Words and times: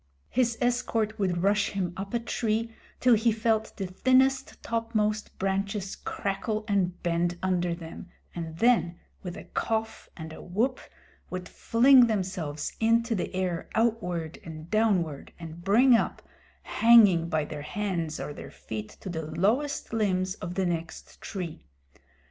His 0.31 0.57
escort 0.61 1.19
would 1.19 1.43
rush 1.43 1.69
him 1.69 1.93
up 1.95 2.15
a 2.15 2.19
tree 2.19 2.73
till 2.99 3.13
he 3.13 3.31
felt 3.31 3.77
the 3.77 3.85
thinnest 3.85 4.57
topmost 4.63 5.37
branches 5.37 5.95
crackle 5.95 6.65
and 6.67 6.99
bend 7.03 7.37
under 7.43 7.75
them, 7.75 8.09
and 8.33 8.57
then 8.57 8.99
with 9.21 9.37
a 9.37 9.43
cough 9.43 10.09
and 10.17 10.33
a 10.33 10.41
whoop 10.41 10.79
would 11.29 11.47
fling 11.47 12.07
themselves 12.07 12.75
into 12.79 13.13
the 13.13 13.31
air 13.35 13.69
outward 13.75 14.39
and 14.43 14.71
downward, 14.71 15.33
and 15.37 15.63
bring 15.63 15.95
up, 15.95 16.23
hanging 16.63 17.29
by 17.29 17.45
their 17.45 17.61
hands 17.61 18.19
or 18.19 18.33
their 18.33 18.49
feet 18.49 18.89
to 19.01 19.09
the 19.09 19.21
lower 19.27 19.67
limbs 19.91 20.33
of 20.33 20.55
the 20.55 20.65
next 20.65 21.21
tree. 21.21 21.63